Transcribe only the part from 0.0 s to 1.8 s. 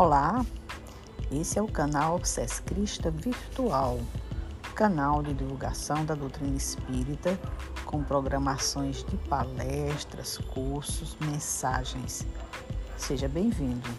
Olá, esse é o